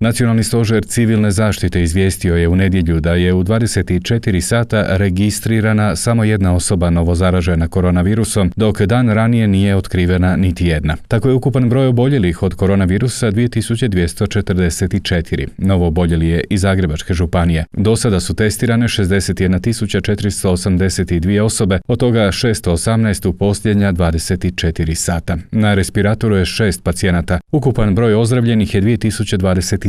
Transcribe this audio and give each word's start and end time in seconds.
Nacionalni 0.00 0.44
stožer 0.44 0.84
civilne 0.84 1.30
zaštite 1.30 1.82
izvijestio 1.82 2.36
je 2.36 2.48
u 2.48 2.56
nedjelju 2.56 3.00
da 3.00 3.14
je 3.14 3.34
u 3.34 3.44
24 3.44 4.40
sata 4.40 4.96
registrirana 4.96 5.96
samo 5.96 6.24
jedna 6.24 6.54
osoba 6.54 6.90
novozaražena 6.90 7.68
koronavirusom, 7.68 8.52
dok 8.56 8.82
dan 8.82 9.10
ranije 9.10 9.48
nije 9.48 9.76
otkrivena 9.76 10.36
niti 10.36 10.66
jedna. 10.66 10.96
Tako 11.08 11.28
je 11.28 11.34
ukupan 11.34 11.68
broj 11.68 11.86
oboljelih 11.86 12.42
od 12.42 12.54
koronavirusa 12.54 13.30
2244. 13.30 15.46
Novo 15.56 15.86
oboljeli 15.86 16.28
je 16.28 16.44
i 16.50 16.58
Zagrebačke 16.58 17.14
županije. 17.14 17.64
Do 17.72 17.96
sada 17.96 18.20
su 18.20 18.34
testirane 18.34 18.88
61.482 18.88 21.40
osobe, 21.40 21.80
od 21.88 21.98
toga 21.98 22.20
618 22.20 23.28
u 23.28 23.32
posljednja 23.32 23.92
24 23.92 24.94
sata. 24.94 25.36
Na 25.50 25.74
respiratoru 25.74 26.36
je 26.36 26.44
šest 26.44 26.82
pacijenata. 26.82 27.40
Ukupan 27.52 27.94
broj 27.94 28.14
ozdravljenih 28.14 28.74
je 28.74 28.82
2020 28.82 29.87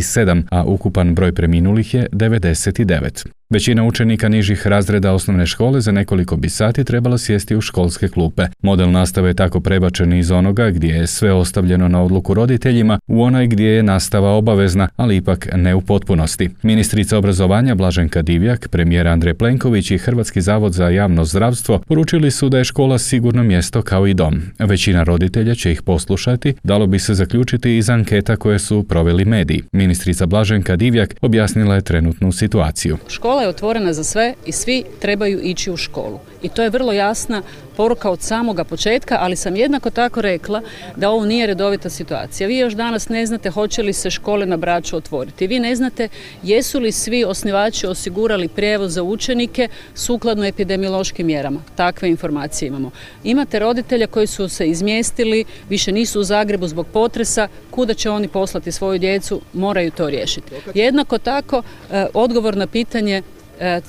a 0.52 0.64
ukupan 0.64 1.16
broj 1.16 1.32
preminulih 1.32 1.94
je 1.94 2.08
99. 2.12 3.39
Većina 3.52 3.84
učenika 3.84 4.30
nižih 4.30 4.68
razreda 4.68 5.14
osnovne 5.14 5.46
škole 5.46 5.82
za 5.82 5.92
nekoliko 5.92 6.36
bi 6.36 6.50
sati 6.50 6.84
trebala 6.84 7.18
sjesti 7.18 7.56
u 7.56 7.62
školske 7.62 8.08
klupe. 8.08 8.44
Model 8.62 8.92
nastave 8.92 9.30
je 9.30 9.34
tako 9.34 9.60
prebačen 9.60 10.14
iz 10.14 10.32
onoga 10.32 10.70
gdje 10.70 10.88
je 10.88 11.08
sve 11.08 11.34
ostavljeno 11.34 11.88
na 11.88 12.04
odluku 12.04 12.34
roditeljima 12.34 13.00
u 13.08 13.24
onaj 13.24 13.48
gdje 13.48 13.66
je 13.66 13.84
nastava 13.84 14.30
obavezna, 14.30 14.88
ali 14.96 15.16
ipak 15.16 15.48
ne 15.56 15.76
u 15.76 15.82
potpunosti. 15.82 16.50
Ministrica 16.64 17.18
obrazovanja 17.18 17.76
Blaženka 17.76 18.22
Divjak, 18.22 18.68
premijer 18.68 19.08
Andrej 19.08 19.34
Plenković 19.34 19.92
i 19.92 19.98
Hrvatski 19.98 20.42
zavod 20.42 20.74
za 20.74 20.90
javno 20.90 21.26
zdravstvo 21.26 21.80
poručili 21.88 22.32
su 22.32 22.50
da 22.50 22.58
je 22.58 22.64
škola 22.64 22.98
sigurno 22.98 23.44
mjesto 23.44 23.82
kao 23.82 24.08
i 24.08 24.14
dom. 24.14 24.42
Većina 24.60 25.04
roditelja 25.04 25.56
će 25.56 25.72
ih 25.72 25.82
poslušati, 25.82 26.54
dalo 26.64 26.88
bi 26.88 27.00
se 27.00 27.14
zaključiti 27.14 27.78
iz 27.78 27.90
anketa 27.90 28.36
koje 28.36 28.60
su 28.60 28.84
proveli 28.84 29.26
mediji. 29.26 29.64
Ministrica 29.72 30.26
Blaženka 30.26 30.76
Divjak 30.76 31.16
objasnila 31.22 31.76
je 31.76 31.82
trenutnu 31.82 32.32
situaciju. 32.32 32.98
Škola 33.08 33.39
Škola 33.40 33.48
je 33.48 33.56
otvorena 33.56 33.94
za 33.94 34.04
sve 34.04 34.34
i 34.46 34.52
svi 34.52 34.84
trebaju 35.00 35.40
ići 35.42 35.72
u 35.72 35.78
školu. 35.78 36.20
I 36.42 36.50
to 36.50 36.64
je 36.64 36.70
vrlo 36.70 36.94
jasna 36.94 37.42
poruka 37.78 38.10
od 38.10 38.22
samoga 38.22 38.64
početka, 38.64 39.18
ali 39.20 39.36
sam 39.36 39.56
jednako 39.56 39.90
tako 39.90 40.22
rekla 40.22 40.62
da 40.96 41.10
ovo 41.10 41.26
nije 41.26 41.48
redovita 41.48 41.90
situacija. 41.90 42.48
Vi 42.48 42.58
još 42.58 42.74
danas 42.74 43.10
ne 43.10 43.26
znate 43.26 43.50
hoće 43.50 43.84
li 43.84 43.94
se 43.94 44.10
škole 44.10 44.46
na 44.46 44.58
Braču 44.58 44.98
otvoriti. 44.98 45.48
Vi 45.48 45.60
ne 45.60 45.76
znate 45.76 46.10
jesu 46.44 46.80
li 46.80 46.92
svi 46.92 47.24
osnivači 47.24 47.88
osigurali 47.88 48.48
prijevoz 48.48 48.94
za 48.94 49.04
učenike 49.04 49.68
sukladno 49.96 50.46
epidemiološkim 50.46 51.28
mjerama. 51.28 51.62
Takve 51.76 52.10
informacije 52.10 52.68
imamo. 52.68 52.92
Imate 53.24 53.60
roditelja 53.60 54.08
koji 54.08 54.28
su 54.28 54.50
se 54.50 54.68
izmjestili, 54.68 55.46
više 55.70 55.92
nisu 55.92 56.20
u 56.20 56.24
Zagrebu 56.24 56.68
zbog 56.68 56.88
potresa, 56.88 57.48
kuda 57.72 57.94
će 57.94 58.10
oni 58.10 58.28
poslati 58.28 58.72
svoju 58.72 59.00
djecu, 59.00 59.42
moraju 59.54 59.92
to 59.92 60.10
riješiti. 60.10 60.52
Jednako 60.74 61.18
tako, 61.18 61.64
e, 61.92 62.06
odgovor 62.14 62.58
na 62.58 62.68
pitanje 62.68 63.22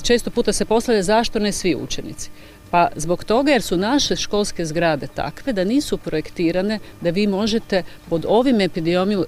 često 0.03 0.31
puta 0.31 0.53
se 0.53 0.65
postavlja 0.65 1.03
zašto 1.03 1.39
ne 1.39 1.53
svi 1.53 1.75
učenici. 1.75 2.31
Pa 2.71 2.89
zbog 2.97 3.25
toga 3.25 3.53
jer 3.53 3.63
su 3.63 3.77
naše 3.77 4.17
školske 4.17 4.65
zgrade 4.65 5.07
takve 5.07 5.53
da 5.53 5.65
nisu 5.65 5.99
projektirane 5.99 6.79
da 7.01 7.11
vi 7.11 7.27
možete 7.27 7.83
pod 8.09 8.25
ovim 8.29 8.61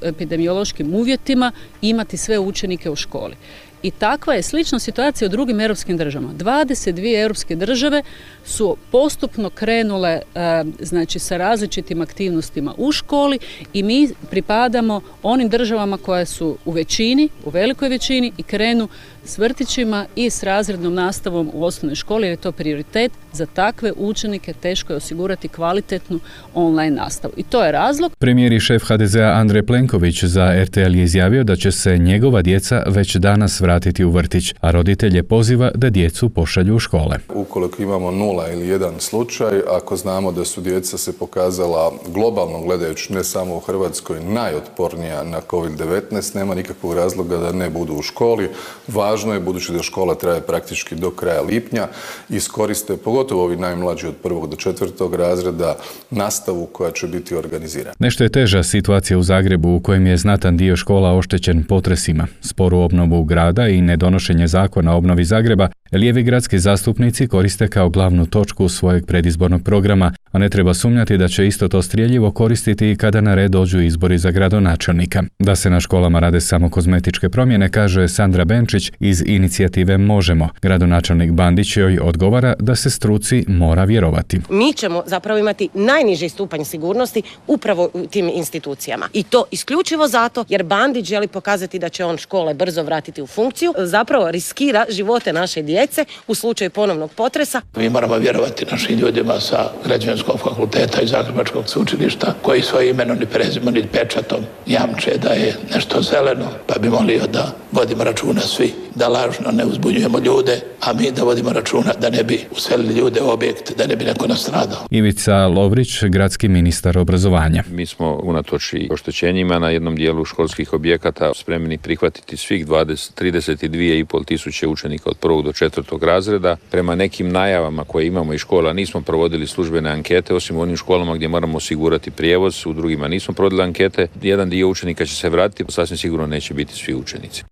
epidemiološkim 0.02 0.94
uvjetima 0.94 1.52
imati 1.82 2.16
sve 2.16 2.38
učenike 2.38 2.90
u 2.90 2.96
školi. 2.96 3.36
I 3.82 3.90
takva 3.90 4.34
je 4.34 4.42
slična 4.42 4.78
situacija 4.78 5.26
u 5.26 5.28
drugim 5.28 5.60
europskim 5.60 5.96
državama. 5.96 6.32
22 6.34 7.22
europske 7.22 7.56
države 7.56 8.02
su 8.44 8.76
postupno 8.90 9.50
krenule 9.50 10.10
e, 10.10 10.64
znači 10.80 11.18
sa 11.18 11.36
različitim 11.36 12.00
aktivnostima 12.00 12.74
u 12.76 12.92
školi 12.92 13.38
i 13.72 13.82
mi 13.82 14.08
pripadamo 14.30 15.00
onim 15.22 15.48
državama 15.48 15.96
koje 15.98 16.26
su 16.26 16.56
u 16.64 16.70
većini, 16.70 17.28
u 17.44 17.50
velikoj 17.50 17.88
većini 17.88 18.32
i 18.38 18.42
krenu 18.42 18.88
s 19.24 19.38
vrtićima 19.38 20.06
i 20.16 20.30
s 20.30 20.42
razrednom 20.42 20.94
nastavom 20.94 21.50
u 21.52 21.64
osnovnoj 21.64 21.94
školi 21.94 22.26
jer 22.26 22.32
je 22.32 22.36
to 22.36 22.52
prioritet 22.52 23.12
za 23.32 23.46
takve 23.46 23.92
učenike 23.96 24.52
teško 24.52 24.92
je 24.92 24.96
osigurati 24.96 25.48
kvalitetnu 25.48 26.20
online 26.54 26.96
nastavu. 26.96 27.34
I 27.36 27.42
to 27.42 27.64
je 27.64 27.72
razlog. 27.72 28.12
Premijer 28.18 28.52
i 28.52 28.60
šef 28.60 28.82
HDZ-a 28.82 29.32
Andrej 29.34 29.62
Plenković 29.62 30.24
za 30.24 30.64
RTL 30.64 30.94
je 30.94 31.02
izjavio 31.02 31.44
da 31.44 31.56
će 31.56 31.72
se 31.72 31.98
njegova 31.98 32.42
djeca 32.42 32.84
već 32.86 33.16
danas 33.16 33.60
vratiti 33.60 34.04
u 34.04 34.10
vrtić, 34.10 34.54
a 34.60 34.70
roditelje 34.70 35.22
poziva 35.22 35.70
da 35.74 35.90
djecu 35.90 36.28
pošalju 36.28 36.76
u 36.76 36.78
škole. 36.78 37.16
Ukoliko 37.34 37.82
imamo 37.82 38.10
nula 38.10 38.50
ili 38.50 38.68
jedan 38.68 38.94
slučaj, 38.98 39.60
ako 39.70 39.96
znamo 39.96 40.32
da 40.32 40.44
su 40.44 40.60
djeca 40.60 40.98
se 40.98 41.18
pokazala 41.18 41.92
globalno 42.14 42.60
gledajući 42.60 43.12
ne 43.12 43.24
samo 43.24 43.56
u 43.56 43.60
Hrvatskoj 43.60 44.20
najotpornija 44.20 45.24
na 45.24 45.40
COVID-19, 45.50 46.36
nema 46.36 46.54
nikakvog 46.54 46.94
razloga 46.94 47.36
da 47.36 47.52
ne 47.52 47.70
budu 47.70 47.94
u 47.94 48.02
školi. 48.02 48.48
Važno 48.88 49.11
je, 49.34 49.40
budući 49.40 49.72
da 49.72 49.82
škola 49.82 50.14
traje 50.14 50.40
praktički 50.40 50.94
do 50.94 51.10
kraja 51.10 51.42
lipnja, 51.42 51.88
iskoriste 52.28 52.96
pogotovo 52.96 53.44
ovi 53.44 53.56
najmlađi 53.56 54.06
od 54.06 54.16
prvog 54.22 54.50
do 54.50 54.56
četvrtog 54.56 55.14
razreda 55.14 55.76
nastavu 56.10 56.66
koja 56.66 56.90
će 56.90 57.06
biti 57.06 57.34
organizirana. 57.34 57.94
Nešto 57.98 58.24
je 58.24 58.32
teža 58.32 58.62
situacija 58.62 59.18
u 59.18 59.22
Zagrebu 59.22 59.74
u 59.74 59.80
kojem 59.80 60.06
je 60.06 60.16
znatan 60.16 60.56
dio 60.56 60.76
škola 60.76 61.16
oštećen 61.16 61.64
potresima. 61.64 62.26
Sporu 62.40 62.78
obnovu 62.78 63.24
grada 63.24 63.68
i 63.68 63.80
nedonošenje 63.80 64.46
zakona 64.46 64.94
o 64.94 64.96
obnovi 64.96 65.24
Zagreba 65.24 65.68
lijevi 65.98 66.22
gradski 66.22 66.58
zastupnici 66.58 67.28
koriste 67.28 67.68
kao 67.68 67.88
glavnu 67.88 68.26
točku 68.26 68.68
svojeg 68.68 69.06
predizbornog 69.06 69.62
programa, 69.64 70.12
a 70.32 70.38
ne 70.38 70.48
treba 70.48 70.74
sumnjati 70.74 71.18
da 71.18 71.28
će 71.28 71.46
isto 71.46 71.68
to 71.68 71.82
strijeljivo 71.82 72.30
koristiti 72.30 72.90
i 72.90 72.96
kada 72.96 73.20
na 73.20 73.34
red 73.34 73.50
dođu 73.50 73.80
izbori 73.80 74.18
za 74.18 74.30
gradonačelnika. 74.30 75.22
Da 75.38 75.56
se 75.56 75.70
na 75.70 75.80
školama 75.80 76.18
rade 76.18 76.40
samo 76.40 76.70
kozmetičke 76.70 77.28
promjene, 77.28 77.70
kaže 77.70 78.08
Sandra 78.08 78.44
Benčić 78.44 78.92
iz 79.00 79.22
inicijative 79.26 79.98
Možemo. 79.98 80.48
Gradonačelnik 80.62 81.30
Bandić 81.30 81.76
joj 81.76 81.98
odgovara 82.02 82.54
da 82.58 82.76
se 82.76 82.90
struci 82.90 83.44
mora 83.48 83.84
vjerovati. 83.84 84.40
Mi 84.50 84.72
ćemo 84.72 85.02
zapravo 85.06 85.38
imati 85.38 85.68
najniži 85.74 86.28
stupanj 86.28 86.64
sigurnosti 86.64 87.22
upravo 87.46 87.90
u 87.94 88.06
tim 88.06 88.30
institucijama. 88.34 89.08
I 89.12 89.22
to 89.22 89.44
isključivo 89.50 90.08
zato 90.08 90.44
jer 90.48 90.62
Bandić 90.62 91.06
želi 91.06 91.28
pokazati 91.28 91.78
da 91.78 91.88
će 91.88 92.04
on 92.04 92.16
škole 92.16 92.54
brzo 92.54 92.82
vratiti 92.82 93.22
u 93.22 93.26
funkciju, 93.26 93.74
zapravo 93.78 94.30
riskira 94.30 94.84
živote 94.90 95.32
naše 95.32 95.62
djece 95.62 95.81
u 96.26 96.34
slučaju 96.34 96.70
ponovnog 96.70 97.10
potresa. 97.12 97.60
Mi 97.76 97.90
moramo 97.90 98.16
vjerovati 98.16 98.66
našim 98.70 98.98
ljudima 98.98 99.40
sa 99.40 99.70
građevinskog 99.84 100.38
fakulteta 100.40 101.00
i 101.02 101.06
Zagrebačkog 101.06 101.68
sveučilišta 101.68 102.34
koji 102.42 102.62
svoj 102.62 102.90
imenom 102.90 103.18
ni 103.18 103.26
prezimom 103.26 103.74
ni 103.74 103.86
pečatom 103.92 104.38
jamče 104.66 105.18
da 105.22 105.28
je 105.28 105.56
nešto 105.74 106.02
zeleno, 106.02 106.48
pa 106.66 106.78
bi 106.78 106.88
molio 106.88 107.26
da 107.26 107.52
vodimo 107.72 108.04
računa 108.04 108.40
svi 108.40 108.72
da 108.94 109.08
lažno 109.08 109.50
ne 109.52 109.64
uzbunjujemo 109.64 110.18
ljude, 110.18 110.60
a 110.80 110.92
mi 110.92 111.10
da 111.10 111.22
vodimo 111.22 111.52
računa 111.52 111.92
da 112.00 112.10
ne 112.10 112.24
bi 112.24 112.40
uselili 112.56 112.94
ljude 112.94 113.20
u 113.20 113.30
objekt, 113.30 113.76
da 113.78 113.86
ne 113.86 113.96
bi 113.96 114.04
neko 114.04 114.26
nastradao. 114.26 114.86
Ivica 114.90 115.46
Lovrić, 115.46 116.02
gradski 116.04 116.48
ministar 116.48 116.98
obrazovanja. 116.98 117.64
Mi 117.70 117.86
smo 117.86 118.20
unatoč 118.22 118.72
i 118.72 118.88
oštećenjima 118.90 119.58
na 119.58 119.70
jednom 119.70 119.96
dijelu 119.96 120.24
školskih 120.24 120.72
objekata 120.72 121.32
spremni 121.34 121.78
prihvatiti 121.78 122.36
svih 122.36 122.66
20, 122.66 123.22
32,5 123.22 124.24
tisuće 124.24 124.66
učenika 124.66 125.10
od 125.10 125.16
prvog 125.16 125.44
do 125.44 125.52
četvrtog 125.72 126.04
razreda. 126.04 126.56
Prema 126.70 126.94
nekim 126.94 127.32
najavama 127.32 127.84
koje 127.84 128.06
imamo 128.06 128.34
iz 128.34 128.40
škola 128.40 128.72
nismo 128.72 129.00
provodili 129.00 129.46
službene 129.46 129.90
ankete, 129.90 130.34
osim 130.34 130.56
u 130.56 130.60
onim 130.60 130.76
školama 130.76 131.14
gdje 131.14 131.28
moramo 131.28 131.56
osigurati 131.56 132.10
prijevoz, 132.10 132.66
u 132.66 132.72
drugima 132.72 133.08
nismo 133.08 133.34
provodili 133.34 133.62
ankete. 133.62 134.06
Jedan 134.22 134.50
dio 134.50 134.68
učenika 134.68 135.06
će 135.06 135.14
se 135.14 135.28
vratiti, 135.28 135.72
sasvim 135.72 135.98
sigurno 135.98 136.26
neće 136.26 136.54
biti 136.54 136.74
svi 136.74 136.94
učenici. 136.94 137.44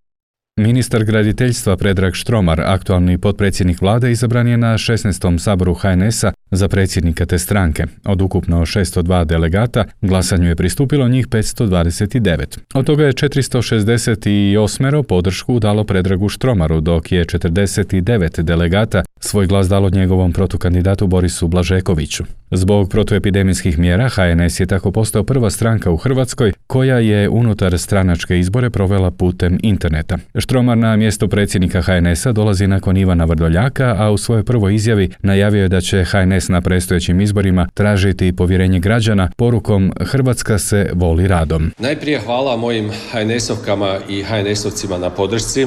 Ministar 0.56 1.04
graditeljstva 1.04 1.76
Predrag 1.76 2.14
Štromar, 2.14 2.60
aktualni 2.60 3.18
potpredsjednik 3.18 3.80
vlade, 3.80 4.10
izabran 4.10 4.48
je 4.48 4.56
na 4.56 4.78
16. 4.78 5.38
saboru 5.38 5.74
HNS-a 5.74 6.32
za 6.50 6.68
predsjednika 6.68 7.26
te 7.26 7.38
stranke. 7.38 7.84
Od 8.04 8.22
ukupno 8.22 8.60
602 8.60 9.24
delegata 9.24 9.84
glasanju 10.02 10.48
je 10.48 10.56
pristupilo 10.56 11.08
njih 11.08 11.28
529. 11.28 12.58
Od 12.74 12.86
toga 12.86 13.04
je 13.04 13.12
468 13.12 15.02
podršku 15.02 15.58
dalo 15.58 15.84
Predragu 15.84 16.28
Štromaru, 16.28 16.80
dok 16.80 17.12
je 17.12 17.24
49 17.24 18.42
delegata 18.42 19.02
svoj 19.20 19.46
glas 19.46 19.68
dalo 19.68 19.90
njegovom 19.90 20.32
protukandidatu 20.32 21.06
Borisu 21.06 21.48
Blažekoviću. 21.48 22.24
Zbog 22.50 22.90
protuepidemijskih 22.90 23.78
mjera 23.78 24.08
HNS 24.08 24.60
je 24.60 24.66
tako 24.66 24.92
postao 24.92 25.24
prva 25.24 25.50
stranka 25.50 25.90
u 25.90 25.96
Hrvatskoj 25.96 26.52
koja 26.66 26.98
je 26.98 27.28
unutar 27.28 27.78
stranačke 27.78 28.38
izbore 28.38 28.70
provela 28.70 29.10
putem 29.10 29.58
interneta. 29.62 30.18
Štromar 30.38 30.78
na 30.78 30.96
mjesto 30.96 31.28
predsjednika 31.28 31.82
HNS-a 31.82 32.32
dolazi 32.32 32.66
nakon 32.66 32.96
Ivana 32.96 33.24
Vrdoljaka, 33.24 33.94
a 33.98 34.10
u 34.10 34.18
svojoj 34.18 34.44
prvoj 34.44 34.74
izjavi 34.74 35.10
najavio 35.22 35.62
je 35.62 35.68
da 35.68 35.80
će 35.80 36.04
HNS 36.04 36.39
na 36.48 36.60
predstojećim 36.60 37.20
izborima 37.20 37.68
tražiti 37.74 38.32
povjerenje 38.36 38.80
građana 38.80 39.30
porukom 39.36 39.92
Hrvatska 40.00 40.58
se 40.58 40.90
voli 40.94 41.26
radom. 41.28 41.72
Najprije 41.78 42.20
hvala 42.20 42.56
mojim 42.56 42.90
HNS-ovkama 43.12 43.98
i 44.08 44.22
HNS-ovcima 44.22 44.98
na 44.98 45.10
podršci 45.10 45.66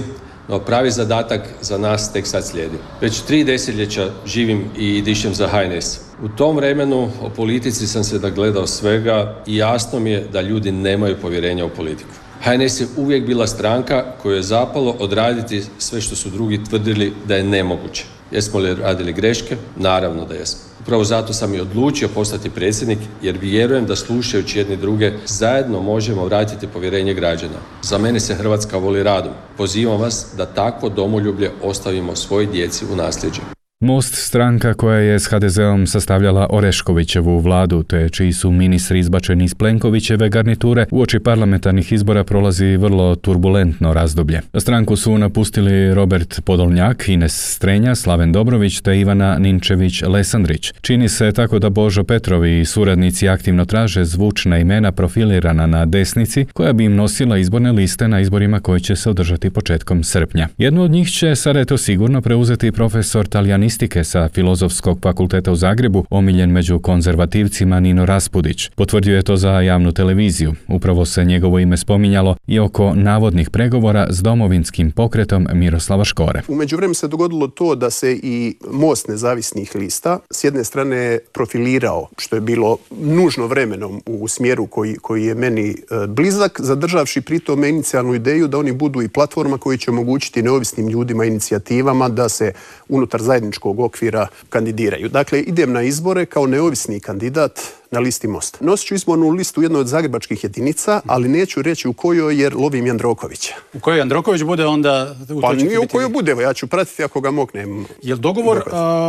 No 0.50 0.60
pravi 0.60 0.92
zadatak 0.92 1.42
za 1.62 1.78
nas 1.78 2.14
tek 2.14 2.28
sad 2.28 2.46
slijedi. 2.46 2.78
Već 3.02 3.22
tri 3.22 3.44
desetljeća 3.44 4.10
živim 4.25 4.66
i 4.78 5.02
dišem 5.02 5.34
za 5.34 5.48
HNS. 5.48 6.00
U 6.24 6.30
tom 6.38 6.56
vremenu 6.56 7.10
o 7.22 7.30
politici 7.30 7.88
sam 7.88 8.04
se 8.04 8.20
nagledao 8.20 8.68
svega 8.68 9.44
i 9.48 9.58
jasno 9.58 10.00
mi 10.00 10.12
je 10.12 10.28
da 10.34 10.42
ljudi 10.42 10.72
nemaju 10.72 11.16
povjerenja 11.22 11.66
u 11.66 11.70
politiku. 11.70 12.10
HNS 12.44 12.81
je 12.81 12.88
uvijek 12.98 13.25
bila 13.25 13.48
stranka 13.48 14.06
koju 14.22 14.36
je 14.36 14.42
zapalo 14.42 14.96
odraditi 15.00 15.64
sve 15.78 16.02
što 16.02 16.16
su 16.16 16.30
drugi 16.30 16.64
tvrdili 16.64 17.14
da 17.28 17.36
je 17.36 17.44
nemoguće. 17.44 18.06
Jesmo 18.33 18.59
li 18.59 18.75
radili 18.75 19.13
greške? 19.13 19.57
Naravno 19.75 20.25
da 20.25 20.33
jesmo. 20.33 20.59
Upravo 20.81 21.03
zato 21.03 21.33
sam 21.33 21.53
i 21.53 21.59
odlučio 21.59 22.07
postati 22.07 22.50
predsjednik 22.50 23.00
jer 23.21 23.38
vjerujem 23.38 23.85
da 23.85 23.95
slušajući 23.95 24.59
jedni 24.59 24.77
druge 24.77 25.12
zajedno 25.25 25.81
možemo 25.81 26.25
vratiti 26.25 26.68
povjerenje 26.68 27.13
građana. 27.13 27.59
Za 27.81 27.97
mene 27.97 28.19
se 28.19 28.35
Hrvatska 28.35 28.77
voli 28.77 29.03
radom. 29.03 29.33
Pozivam 29.57 30.01
vas 30.01 30.27
da 30.38 30.45
takvo 30.45 30.89
domoljublje 30.89 31.51
ostavimo 31.63 32.15
svoj 32.15 32.45
djeci 32.45 32.85
u 32.94 32.95
nasljeđe. 32.95 33.52
Most 33.83 34.15
stranka 34.15 34.74
koja 34.74 34.97
je 34.97 35.19
s 35.19 35.27
HDZ-om 35.27 35.88
sastavljala 35.88 36.47
Oreškovićevu 36.50 37.39
vladu, 37.39 37.83
te 37.83 38.09
čiji 38.09 38.33
su 38.33 38.51
ministri 38.51 39.00
izbačeni 39.00 39.44
iz 39.44 39.56
Plenkovićeve 39.56 40.30
garniture, 40.30 40.85
uoči 40.91 41.19
parlamentarnih 41.19 41.91
izbora 41.91 42.24
prolazi 42.24 42.77
vrlo 42.77 43.15
turbulentno 43.15 43.94
razdoblje. 43.94 44.41
Stranku 44.59 44.95
su 44.95 45.18
napustili 45.18 45.94
Robert 45.94 46.41
Podolnjak, 46.45 47.09
Ines 47.09 47.56
Strenja, 47.56 47.95
Slaven 47.95 48.31
Dobrović 48.31 48.81
te 48.81 49.00
Ivana 49.00 49.38
Ninčević-Lesandrić. 49.39 50.74
Čini 50.81 51.09
se 51.09 51.31
tako 51.31 51.59
da 51.59 51.69
Božo 51.69 52.03
Petrovi 52.03 52.59
i 52.59 52.65
suradnici 52.65 53.29
aktivno 53.29 53.65
traže 53.65 54.06
zvučna 54.06 54.57
imena 54.57 54.91
profilirana 54.91 55.68
na 55.68 55.86
desnici, 55.86 56.45
koja 56.53 56.74
bi 56.74 56.83
im 56.83 56.95
nosila 56.95 57.38
izborne 57.38 57.71
liste 57.71 58.07
na 58.07 58.19
izborima 58.19 58.59
koji 58.59 58.81
će 58.81 58.95
se 58.95 59.09
održati 59.09 59.50
početkom 59.50 60.03
srpnja. 60.03 60.47
Jednu 60.57 60.83
od 60.83 60.91
njih 60.91 61.12
će 61.12 61.36
sad 61.36 61.57
eto 61.57 61.77
sigurno 61.77 62.21
preuzeti 62.21 62.71
profesor 62.71 63.27
talijanista 63.27 63.73
sa 64.04 64.30
Filozofskog 64.34 65.00
fakulteta 65.02 65.52
u 65.52 65.56
Zagrebu, 65.56 66.06
omiljen 66.10 66.52
među 66.52 66.80
konzervativcima 66.80 67.80
Nino 67.80 68.06
Raspudić. 68.06 68.70
Potvrdio 68.75 69.16
je 69.16 69.24
to 69.24 69.38
za 69.38 69.52
javnu 69.52 69.92
televiziju. 69.92 70.54
Upravo 70.68 71.06
se 71.06 71.25
njegovo 71.25 71.60
ime 71.60 71.78
spominjalo 71.78 72.36
i 72.48 72.60
oko 72.60 72.96
navodnih 72.96 73.50
pregovora 73.50 74.08
s 74.10 74.22
domovinskim 74.22 74.92
pokretom 74.92 75.48
Miroslava 75.54 76.06
Škore. 76.06 76.42
U 76.48 76.56
međuvremenu 76.56 76.94
se 76.94 77.08
dogodilo 77.08 77.48
to 77.48 77.75
da 77.75 77.90
se 77.90 78.20
i 78.24 78.56
most 78.72 79.08
nezavisnih 79.08 79.75
lista 79.75 80.20
s 80.31 80.44
jedne 80.44 80.64
strane 80.64 81.20
profilirao, 81.34 82.08
što 82.18 82.36
je 82.36 82.42
bilo 82.42 82.78
nužno 82.92 83.48
vremenom 83.48 84.02
u 84.06 84.28
smjeru 84.28 84.68
koji, 84.68 84.96
koji 84.96 85.25
je 85.25 85.36
meni 85.36 85.70
e, 85.70 85.75
blizak, 86.08 86.62
zadržavši 86.62 87.22
pritom 87.22 87.64
inicijalnu 87.64 88.14
ideju 88.14 88.48
da 88.48 88.58
oni 88.58 88.72
budu 88.72 89.02
i 89.02 89.08
platforma 89.08 89.58
koji 89.58 89.78
će 89.78 89.92
omogućiti 89.92 90.44
neovisnim 90.44 90.88
ljudima, 90.90 91.25
inicijativama 91.25 92.10
da 92.10 92.30
se 92.30 92.54
unutar 92.90 93.22
zajedničkog 93.22 93.62
okvira 93.69 94.27
kandidiraju. 94.50 95.10
Dakle, 95.10 95.42
idem 95.42 95.71
na 95.71 95.81
izbore 95.81 96.25
kao 96.25 96.48
neovisni 96.48 97.00
kandidat 97.00 97.60
na 97.94 98.00
listi 98.00 98.28
Mosta. 98.28 98.57
Nosit 98.62 98.88
ću 98.88 98.95
izbornu 98.95 99.30
listu 99.30 99.62
u 99.62 99.63
jednoj 99.63 99.81
od 99.81 99.88
zagrebačkih 99.88 100.44
jedinica, 100.44 101.01
ali 101.06 101.30
neću 101.30 101.62
reći 101.62 101.88
u 101.88 101.94
kojoj 101.94 102.42
jer 102.42 102.56
lovim 102.56 102.88
Jandrokovića. 102.88 103.54
U 103.74 103.80
kojoj 103.80 104.00
Jandroković 104.00 104.44
bude 104.44 104.66
onda... 104.66 105.16
U 105.30 105.42
pa 105.42 105.54
nije 105.54 105.80
u 105.80 105.88
kojoj 105.88 106.10
bude, 106.10 106.36
ja 106.42 106.54
ću 106.54 106.68
pratiti 106.68 107.04
ako 107.04 107.22
ga 107.22 107.31
mognem. 107.31 107.86
Je 108.01 108.13
li 108.13 108.19
dogovor 108.19 108.63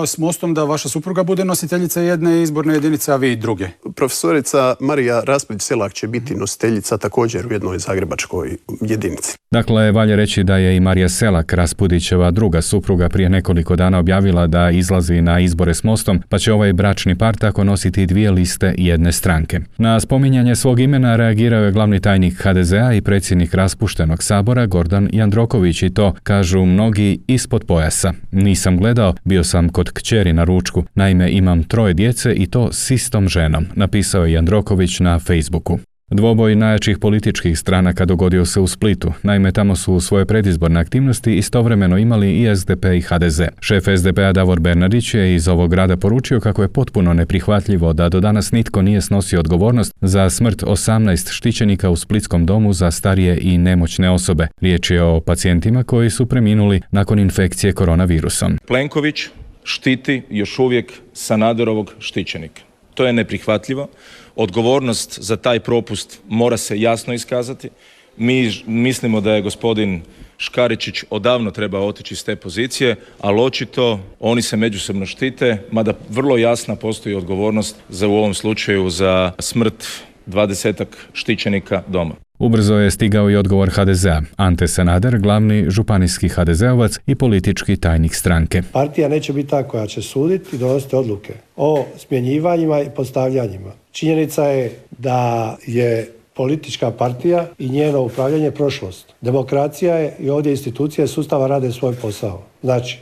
s 0.07 0.19
Mostom 0.19 0.55
da 0.55 0.65
vaša 0.65 0.89
supruga 0.89 1.23
bude 1.23 1.45
nositeljica 1.45 2.01
jedne 2.01 2.43
izborne 2.43 2.75
jedinice, 2.75 3.13
a 3.13 3.17
vi 3.17 3.37
druge? 3.37 3.69
Profesorica 3.97 4.75
Marija 4.81 5.23
Raspudić 5.27 5.63
Selak 5.63 5.93
će 5.93 6.07
biti 6.09 6.35
nositeljica 6.35 6.99
također 6.99 7.47
u 7.47 7.53
jednoj 7.53 7.79
zagrebačkoj 7.79 8.57
jedinici. 8.81 9.37
Dakle, 9.51 9.93
valja 9.93 10.17
reći 10.17 10.45
da 10.45 10.57
je 10.57 10.77
i 10.77 10.81
Marija 10.81 11.09
Selak, 11.09 11.53
Raspudićeva 11.53 12.31
druga 12.31 12.63
supruga, 12.63 13.09
prije 13.09 13.29
nekoliko 13.29 13.77
dana 13.77 13.99
objavila 13.99 14.47
da 14.47 14.71
izlazi 14.71 15.21
na 15.23 15.41
izbore 15.41 15.75
s 15.75 15.85
Mostom, 15.85 16.23
pa 16.29 16.39
će 16.39 16.53
ovaj 16.53 16.73
bračni 16.73 17.19
par 17.19 17.37
tako 17.37 17.65
nositi 17.65 18.07
dvije 18.07 18.31
liste 18.31 18.74
jedne 18.79 19.13
stranke. 19.13 19.61
Na 19.79 20.01
spominjanje 20.01 20.57
svog 20.57 20.81
imena 20.81 21.17
reagirao 21.17 21.65
je 21.65 21.73
glavni 21.73 22.01
tajnik 22.01 22.35
HDZ-a 22.43 22.93
i 22.93 23.01
predsjednik 23.01 23.55
raspuštenog 23.55 24.23
sabora 24.23 24.67
Gordan 24.67 25.09
Jandroković 25.13 25.83
i 25.83 25.91
to, 25.91 26.15
kažu 26.23 26.65
mnogi, 26.65 27.19
ispod 27.27 27.65
pojasa. 27.65 28.13
Nisam 28.33 28.77
gledao, 28.77 29.15
bio 29.25 29.45
sam 29.45 29.69
kod 29.69 29.91
kćeri 29.91 30.33
na 30.33 30.45
ručku. 30.45 30.85
Naime, 30.95 31.31
imam 31.31 31.63
troje 31.63 31.95
djece 31.95 32.35
i 32.35 32.47
to 32.47 32.73
s 32.73 32.91
istom 32.91 33.29
ženom, 33.29 33.67
napisao 33.75 34.25
je 34.25 34.33
Jandroković 34.33 35.01
na 35.01 35.19
Facebooku. 35.19 35.79
Dvoboj 36.11 36.57
najjačih 36.57 36.99
političkih 36.99 37.59
stranaka 37.59 38.05
dogodio 38.05 38.45
se 38.45 38.61
u 38.61 38.67
Splitu. 38.67 39.13
Naime, 39.23 39.53
tamo 39.53 39.77
su 39.77 39.95
u 39.95 40.01
svoje 40.01 40.27
predizborne 40.27 40.81
aktivnosti 40.81 41.37
istovremeno 41.37 41.99
imali 41.99 42.41
i 42.41 42.57
SDP 42.57 42.85
i 42.85 43.01
HDZ. 43.01 43.41
Šef 43.61 43.85
SDP-a 43.99 44.33
Davor 44.33 44.61
Bernardić 44.61 45.15
je 45.15 45.35
iz 45.35 45.49
ovog 45.49 45.71
grada 45.71 45.97
poručio 45.97 46.41
kako 46.41 46.63
je 46.63 46.69
potpuno 46.69 47.15
neprihvatljivo 47.15 47.93
da 47.93 48.09
do 48.09 48.21
danas 48.21 48.53
nitko 48.53 48.83
nije 48.83 49.01
snosio 49.01 49.41
odgovornost 49.41 49.95
za 50.01 50.31
smrt 50.31 50.63
18 50.63 51.33
štićenika 51.33 51.91
u 51.91 51.97
Splitskom 51.97 52.47
domu 52.47 52.73
za 52.73 52.91
starije 52.91 53.39
i 53.41 53.59
nemoćne 53.59 54.11
osobe. 54.11 54.49
Riječ 54.61 54.91
je 54.91 55.03
o 55.03 55.21
pacijentima 55.21 55.85
koji 55.85 56.11
su 56.11 56.27
preminuli 56.27 56.81
nakon 56.91 57.19
infekcije 57.19 57.73
koronavirusom. 57.73 58.59
Plenković 58.67 59.23
štiti 59.65 60.23
još 60.31 60.59
uvijek 60.59 60.93
Sanaderovog 61.13 61.95
štićenika. 61.99 62.74
To 62.95 63.07
je 63.07 63.13
neprihvatljivo. 63.13 63.89
Odgovornost 64.37 65.19
za 65.21 65.37
taj 65.37 65.61
propust 65.61 66.21
mora 66.29 66.57
se 66.57 66.81
jasno 66.81 67.15
iskazati. 67.15 67.69
Mi 68.17 68.53
mislimo 68.67 69.21
da 69.21 69.35
je 69.35 69.43
gospodin 69.43 70.03
Škaričić 70.39 71.05
odavno 71.11 71.51
treba 71.51 71.81
otići 71.81 72.15
iz 72.15 72.25
te 72.25 72.37
pozicije, 72.37 72.97
ali 73.21 73.41
očito 73.41 74.01
oni 74.21 74.43
se 74.43 74.57
međusobno 74.57 75.07
štite, 75.07 75.63
mada 75.71 75.95
vrlo 76.11 76.37
jasna 76.37 76.77
postoji 76.77 77.15
odgovornost 77.15 77.77
za 77.89 78.09
u 78.09 78.15
ovom 78.17 78.35
slučaju 78.35 78.91
za 78.91 79.33
smrt 79.39 79.87
dvadesetak 80.27 80.89
štićenika 81.13 81.83
doma. 81.87 82.15
Ubrzo 82.39 82.75
je 82.75 82.91
stigao 82.91 83.31
i 83.31 83.37
odgovor 83.37 83.71
HDZ-a. 83.71 84.23
Ante 84.37 84.69
Sanader, 84.69 85.19
glavni 85.19 85.65
županijski 85.69 86.29
HDZ-ovac 86.29 86.99
i 87.07 87.15
politički 87.15 87.77
tajnik 87.77 88.15
stranke. 88.15 88.63
Partija 88.73 89.09
neće 89.09 89.33
biti 89.33 89.49
ta 89.49 89.63
koja 89.63 89.87
će 89.87 90.03
suditi 90.03 90.57
i 90.57 90.59
donositi 90.59 90.97
odluke 90.97 91.35
o 91.57 91.85
smjenjivanjima 91.97 92.81
i 92.81 92.91
postavljanjima. 92.97 93.73
Činjenica 93.93 94.45
je 94.45 94.79
da 94.99 95.57
je 95.67 96.09
politička 96.35 96.91
partija 96.91 97.47
i 97.59 97.69
njeno 97.69 98.03
upravljanje 98.03 98.51
prošlost. 98.51 99.13
Demokracija 99.21 99.95
je 99.95 100.17
i 100.21 100.31
ovdje 100.31 100.51
institucije 100.51 101.07
sustava 101.07 101.47
rade 101.47 101.73
svoj 101.73 101.95
posao. 101.95 102.43
Znači, 102.65 102.99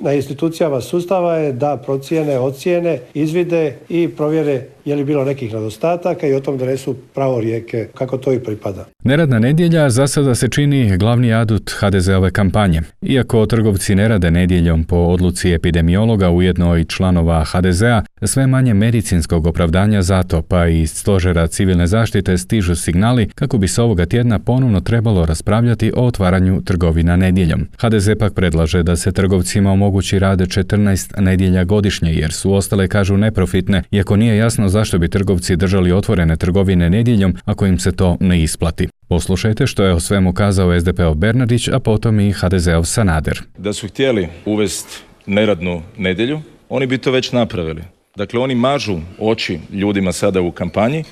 na 0.00 0.12
institucijama 0.12 0.80
sustava 0.80 1.34
je 1.36 1.52
da 1.52 1.76
procijene, 1.76 2.38
ocijene, 2.38 2.98
izvide 3.14 3.76
i 3.88 4.08
provjere 4.08 4.62
je 4.86 4.96
li 4.96 5.04
bilo 5.04 5.24
nekih 5.24 5.54
nedostataka 5.54 6.26
i 6.26 6.34
o 6.34 6.40
tom 6.40 6.58
donesu 6.58 6.94
pravo 7.14 7.40
rijeke 7.40 7.88
kako 7.94 8.18
to 8.18 8.32
i 8.32 8.40
pripada. 8.40 8.84
Neradna 9.04 9.38
nedjelja 9.38 9.90
za 9.90 10.06
sada 10.06 10.34
se 10.34 10.48
čini 10.48 10.96
glavni 10.98 11.32
adut 11.32 11.70
HDZ-ove 11.80 12.30
kampanje. 12.30 12.82
Iako 13.02 13.46
trgovci 13.46 13.94
ne 13.94 14.08
rade 14.08 14.30
nedjeljom 14.30 14.84
po 14.84 14.96
odluci 14.96 15.52
epidemiologa 15.52 16.30
ujedno 16.30 16.78
i 16.78 16.84
članova 16.84 17.44
HDZ-a, 17.44 18.02
sve 18.22 18.46
manje 18.46 18.74
medicinskog 18.74 19.46
opravdanja 19.46 20.02
zato 20.02 20.42
pa 20.42 20.66
i 20.66 20.86
stožera 20.86 21.46
civilne 21.46 21.86
zaštite 21.86 22.38
stižu 22.38 22.74
signali 22.74 23.28
kako 23.34 23.58
bi 23.58 23.68
se 23.68 23.82
ovoga 23.82 24.06
tjedna 24.06 24.38
ponovno 24.38 24.80
trebalo 24.80 25.26
raspravljati 25.26 25.92
o 25.96 26.06
otvaranju 26.06 26.62
trgovina 26.64 27.16
nedjeljom. 27.16 27.68
HDZ 27.78 28.08
pak 28.18 28.34
predlaže 28.34 28.82
da 28.86 28.96
se 28.96 29.12
trgovcima 29.12 29.72
omogući 29.72 30.18
rade 30.18 30.44
14 30.44 31.20
nedjelja 31.20 31.64
godišnje 31.64 32.12
jer 32.12 32.32
su 32.32 32.54
ostale 32.54 32.88
kažu 32.88 33.16
neprofitne, 33.16 33.82
iako 33.90 34.16
nije 34.16 34.36
jasno 34.36 34.68
zašto 34.68 34.98
bi 34.98 35.08
trgovci 35.08 35.56
držali 35.56 35.92
otvorene 35.92 36.36
trgovine 36.36 36.90
nedjeljom 36.90 37.34
ako 37.44 37.66
im 37.66 37.78
se 37.78 37.92
to 37.92 38.16
ne 38.20 38.42
isplati. 38.42 38.88
Poslušajte 39.08 39.66
što 39.66 39.84
je 39.84 39.92
o 39.92 40.00
svemu 40.00 40.32
kazao 40.32 40.80
SDP-ov 40.80 41.14
Bernardić, 41.14 41.68
a 41.68 41.78
potom 41.78 42.20
i 42.20 42.32
HDZ-ov 42.32 42.84
Sanader. 42.84 43.42
Da 43.58 43.72
su 43.72 43.88
htjeli 43.88 44.28
uvesti 44.44 45.02
neradnu 45.26 45.82
nedjelju, 45.96 46.40
oni 46.68 46.86
bi 46.86 46.98
to 46.98 47.10
već 47.10 47.32
napravili. 47.32 47.82
Dakle, 48.16 48.40
oni 48.40 48.54
mažu 48.54 48.98
oči 49.18 49.58
ljudima 49.72 50.12
sada 50.12 50.40
u 50.40 50.52
kampanji, 50.52 51.04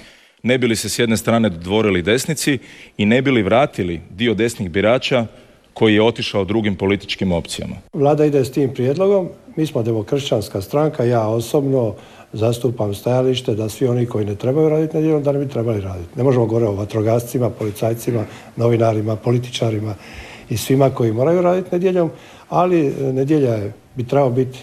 ne 0.43 0.59
bili 0.59 0.77
se 0.77 0.89
s 0.89 0.99
jedne 0.99 1.17
strane 1.17 1.49
dodvorili 1.49 2.03
desnici 2.03 2.59
i 2.97 3.07
ne 3.07 3.23
bili 3.23 3.43
vratili 3.43 4.01
dio 4.11 4.35
desnih 4.35 4.71
birača 4.71 5.27
koji 5.75 5.95
je 5.95 6.03
otišao 6.03 6.45
drugim 6.45 6.77
političkim 6.77 7.33
opcijama. 7.33 7.75
Vlada 7.93 8.25
ide 8.25 8.45
s 8.45 8.53
tim 8.53 8.75
prijedlogom, 8.75 9.29
mi 9.57 9.67
smo 9.67 9.83
demokršćanska 9.83 10.61
stranka, 10.61 11.05
ja 11.05 11.27
osobno 11.27 11.95
zastupam 12.33 12.95
stajalište 12.95 13.55
da 13.55 13.69
svi 13.69 13.87
oni 13.87 14.07
koji 14.07 14.25
ne 14.25 14.35
trebaju 14.35 14.69
raditi 14.69 14.97
nedjeljom 14.97 15.23
da 15.23 15.33
ne 15.33 15.39
bi 15.39 15.49
trebali 15.49 15.81
raditi. 15.81 16.09
Ne 16.17 16.23
možemo 16.23 16.47
govoriti 16.47 16.69
o 16.69 16.75
vatrogascima, 16.75 17.51
policajcima, 17.51 18.25
novinarima, 18.57 19.17
političarima 19.17 19.95
i 20.49 20.57
svima 20.57 20.91
koji 20.91 21.13
moraju 21.13 21.43
raditi 21.43 21.69
nedjeljom, 21.73 22.11
ali 22.49 22.95
nedjelja 23.13 23.55
je, 23.55 23.73
bi 23.95 24.05
trebao 24.05 24.31
biti 24.31 24.59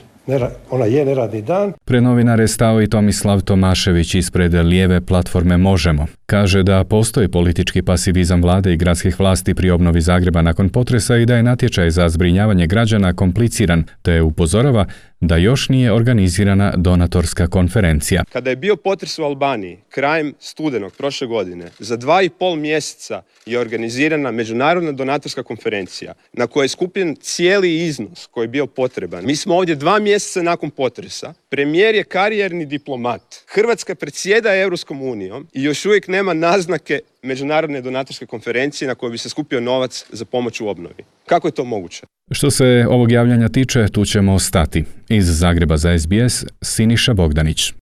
ona 0.69 0.85
je 0.85 1.05
neradni 1.05 1.41
dan. 1.41 1.73
Pre 1.85 2.01
novinare 2.01 2.47
stao 2.47 2.81
i 2.81 2.87
Tomislav 2.87 3.41
Tomašević 3.41 4.15
ispred 4.15 4.53
lijeve 4.53 5.01
platforme 5.01 5.57
Možemo. 5.57 6.05
Kaže 6.31 6.63
da 6.63 6.83
postoji 6.83 7.27
politički 7.27 7.81
pasivizam 7.81 8.41
vlade 8.41 8.73
i 8.73 8.77
gradskih 8.77 9.19
vlasti 9.19 9.55
pri 9.55 9.69
obnovi 9.71 10.01
Zagreba 10.01 10.41
nakon 10.41 10.69
potresa 10.69 11.17
i 11.17 11.25
da 11.25 11.35
je 11.35 11.43
natječaj 11.43 11.89
za 11.91 12.09
zbrinjavanje 12.09 12.67
građana 12.67 13.13
kompliciran, 13.13 13.83
te 14.01 14.21
upozorava 14.21 14.85
da 15.21 15.37
još 15.37 15.69
nije 15.69 15.91
organizirana 15.91 16.73
donatorska 16.77 17.47
konferencija. 17.47 18.23
Kada 18.31 18.49
je 18.49 18.55
bio 18.55 18.75
potres 18.75 19.19
u 19.19 19.23
Albaniji, 19.23 19.77
krajem 19.89 20.33
studenog 20.39 20.93
prošle 20.93 21.27
godine, 21.27 21.65
za 21.79 21.97
dva 21.97 22.21
i 22.21 22.29
pol 22.29 22.55
mjeseca 22.55 23.21
je 23.45 23.59
organizirana 23.59 24.31
međunarodna 24.31 24.91
donatorska 24.91 25.43
konferencija 25.43 26.13
na 26.33 26.47
kojoj 26.47 26.63
je 26.63 26.69
skupljen 26.69 27.15
cijeli 27.15 27.85
iznos 27.85 28.27
koji 28.31 28.43
je 28.43 28.47
bio 28.47 28.67
potreban. 28.67 29.25
Mi 29.25 29.35
smo 29.35 29.55
ovdje 29.55 29.75
dva 29.75 29.99
mjeseca 29.99 30.41
nakon 30.41 30.69
potresa. 30.69 31.33
Premijer 31.49 31.95
je 31.95 32.03
karijerni 32.03 32.65
diplomat. 32.65 33.21
Hrvatska 33.47 33.95
predsjeda 33.95 34.55
Europskom 34.55 35.01
unijom 35.01 35.47
i 35.53 35.63
još 35.63 35.85
uvijek 35.85 36.07
nema 36.23 36.33
naznake 36.33 36.99
međunarodne 37.23 37.81
donatorske 37.81 38.25
konferencije 38.25 38.87
na 38.87 38.95
kojoj 38.95 39.11
bi 39.11 39.17
se 39.17 39.29
skupio 39.29 39.61
novac 39.61 40.05
za 40.11 40.25
pomoć 40.25 40.61
u 40.61 40.67
obnovi. 40.67 41.03
Kako 41.25 41.47
je 41.47 41.51
to 41.51 41.63
moguće? 41.63 42.01
Što 42.31 42.51
se 42.51 42.85
ovog 42.89 43.11
javljanja 43.11 43.49
tiče, 43.49 43.87
tu 43.87 44.05
ćemo 44.05 44.39
stati. 44.39 44.83
Iz 45.09 45.39
Zagreba 45.39 45.77
za 45.77 45.99
SBS, 45.99 46.45
Siniša 46.61 47.13
Bogdanić. 47.13 47.73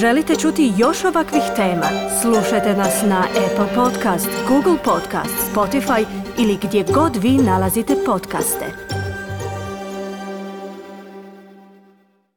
Želite 0.00 0.36
čuti 0.36 0.72
još 0.78 1.04
ovakvih 1.04 1.42
tema? 1.56 1.88
Slušajte 2.22 2.74
nas 2.74 3.02
na 3.02 3.24
Apple 3.46 3.74
Podcast, 3.74 4.28
Google 4.48 4.76
Podcast, 4.84 5.34
Spotify 5.54 6.04
ili 6.38 6.58
gdje 6.62 6.84
god 6.94 7.22
vi 7.22 7.30
nalazite 7.30 7.94
podcaste. 8.06 8.87